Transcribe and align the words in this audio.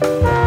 Bye. 0.00 0.39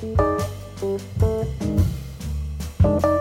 Thank 0.00 0.18
you. 3.04 3.19